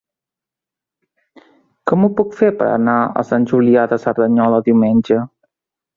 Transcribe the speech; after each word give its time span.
Com 1.91 2.07
ho 2.07 2.09
puc 2.21 2.33
fer 2.41 2.49
per 2.61 2.69
anar 2.71 2.97
a 3.03 3.25
Sant 3.33 3.45
Julià 3.53 3.87
de 3.93 4.03
Cerdanyola 4.07 4.63
diumenge? 4.71 5.21